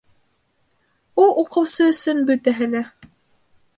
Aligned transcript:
Ул 1.23 1.35
укыусы 1.43 1.85
өсөн 1.91 2.23
бөтәһе 2.31 2.73
лә 2.73 2.83